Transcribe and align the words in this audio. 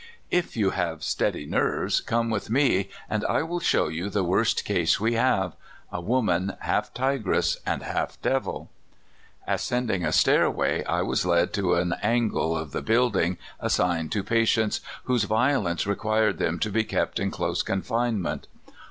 "If 0.31 0.57
you 0.57 0.71
have 0.71 1.03
steady 1.03 1.45
nerves, 1.45 2.01
come 2.01 2.31
with 2.31 2.49
me 2.49 2.89
and 3.07 3.23
I 3.25 3.43
will 3.43 3.59
show 3.59 3.87
you 3.87 4.09
the 4.09 4.23
worst 4.23 4.65
case 4.65 4.99
we 4.99 5.13
have— 5.13 5.55
a 5.91 6.01
woman 6.01 6.57
half 6.61 6.91
tigress 6.91 7.57
and 7.67 7.83
half 7.83 8.19
devil." 8.23 8.71
Ascending 9.45 10.03
a 10.03 10.11
stairway, 10.11 10.83
I 10.85 11.03
was 11.03 11.23
led 11.23 11.53
to 11.53 11.75
an 11.75 11.93
angle 12.01 12.57
of 12.57 12.71
the 12.71 12.81
building 12.81 13.37
assigned 13.59 14.11
to 14.13 14.23
patients 14.23 14.81
whose 15.03 15.25
violence 15.25 15.85
required 15.85 16.39
them 16.39 16.57
to 16.61 16.71
be 16.71 16.83
kept 16.83 17.19
in 17.19 17.29
close 17.29 17.61
confinement. 17.61 18.47